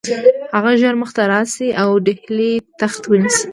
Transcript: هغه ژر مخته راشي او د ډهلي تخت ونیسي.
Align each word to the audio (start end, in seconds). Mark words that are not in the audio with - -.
هغه 0.55 0.71
ژر 0.81 0.95
مخته 1.01 1.21
راشي 1.31 1.69
او 1.81 1.89
د 2.05 2.07
ډهلي 2.15 2.51
تخت 2.79 3.01
ونیسي. 3.07 3.45